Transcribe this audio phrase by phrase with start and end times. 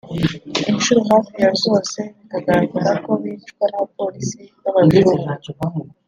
[0.71, 5.31] inshuro hafi ya zose bikagaragarako bicwa n’abapolisi b’abazungu